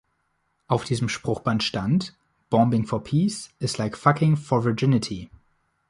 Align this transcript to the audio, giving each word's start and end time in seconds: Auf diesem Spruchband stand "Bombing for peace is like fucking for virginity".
Auf 0.67 0.83
diesem 0.83 1.09
Spruchband 1.09 1.61
stand 1.61 2.15
"Bombing 2.49 2.87
for 2.87 3.03
peace 3.03 3.51
is 3.59 3.77
like 3.77 3.95
fucking 3.95 4.35
for 4.35 4.63
virginity". 4.63 5.29